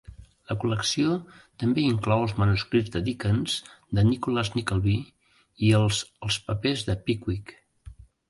La 0.51 0.55
col·lecció 0.61 1.17
també 1.63 1.83
inclou 1.89 2.23
els 2.27 2.33
manuscrits 2.43 2.93
de 2.95 3.01
Dickens 3.09 3.59
de 3.99 4.05
"Nicholas 4.09 4.51
Nickleby" 4.57 4.97
i 5.67 5.71
els 5.83 6.01
"Els 6.29 6.39
papers 6.49 6.87
de 6.91 6.97
Pickwick". 7.11 7.57